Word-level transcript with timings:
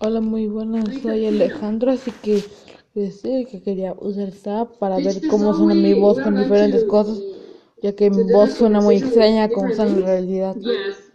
Hola, 0.00 0.20
muy 0.20 0.46
buenas, 0.48 0.96
soy 1.02 1.26
Alejandro, 1.26 1.90
así 1.92 2.10
que 2.12 2.42
decía 2.94 3.44
que 3.46 3.62
quería 3.62 3.94
usar 3.98 4.28
esta 4.28 4.60
app 4.60 4.78
para 4.78 5.00
ver 5.00 5.26
cómo 5.26 5.54
suena 5.54 5.74
mi 5.74 5.92
voz 5.94 6.20
con 6.20 6.36
diferentes 6.36 6.84
cosas, 6.84 7.26
ya 7.82 7.94
que 7.94 8.10
mi 8.10 8.22
voz 8.24 8.54
suena 8.54 8.80
muy 8.80 8.96
extraña 8.96 9.50
como 9.52 9.72
suena 9.72 9.92
en 9.92 10.02
realidad. 10.04 10.56